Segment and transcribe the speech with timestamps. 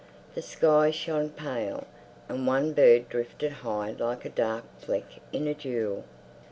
[0.33, 1.85] The sky shone pale,
[2.27, 6.05] and one bird drifted high like a dark fleck in a jewel.